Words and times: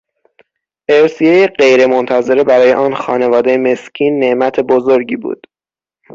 ارثیهی 0.89 1.47
غیرمنتظره 1.47 2.43
برای 2.43 2.73
آن 2.73 2.95
خانواده 2.95 3.57
مسکین 3.57 4.19
نعمت 4.19 4.59
بزرگی 4.59 5.15
بود. 5.15 5.47